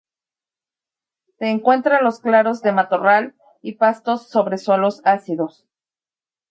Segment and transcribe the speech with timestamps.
[1.37, 5.67] Se encuentra en los claros de matorral y pastos sobre suelos ácidos.